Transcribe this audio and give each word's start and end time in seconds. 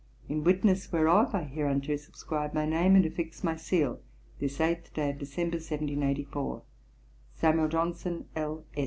In 0.27 0.43
witness 0.43 0.91
whereof 0.91 1.35
I 1.35 1.43
hereunto 1.43 1.95
subscribe 1.95 2.55
my 2.55 2.65
name, 2.65 2.95
and 2.95 3.05
affix 3.05 3.43
my 3.43 3.55
seal, 3.55 3.99
this 4.39 4.59
eighth 4.59 4.91
day 4.95 5.11
of 5.11 5.19
December, 5.19 5.57
1784. 5.57 6.63
'Sam 7.35 7.69
Johnson, 7.69 8.25
(L. 8.35 8.65